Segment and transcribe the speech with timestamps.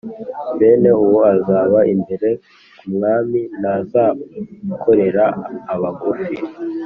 [0.59, 2.29] bene uwo azaba imbere
[2.77, 5.25] ku mwami, ntazakorera
[5.73, 6.33] abagufi